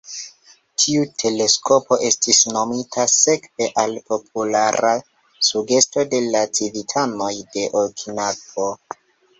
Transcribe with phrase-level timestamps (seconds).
[0.83, 4.95] Tiu teleskopo estis nomita sekve al populara
[5.51, 8.71] sugesto de la civitanoj de Okinavo.